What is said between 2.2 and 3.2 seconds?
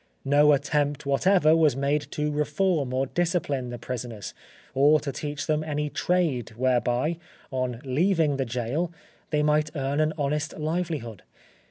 reform or